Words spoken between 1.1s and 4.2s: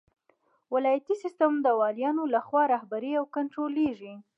سیسټم د والیانو لخوا رهبري او کنټرولیږي.